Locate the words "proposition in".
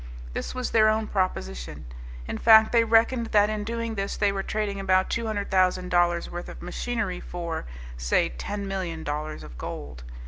1.05-2.39